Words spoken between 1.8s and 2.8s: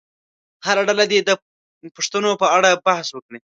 پوښتنو په اړه